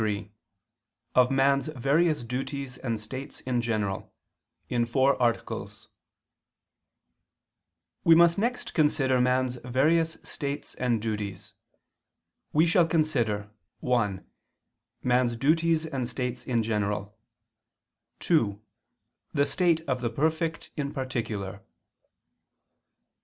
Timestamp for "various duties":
1.79-2.77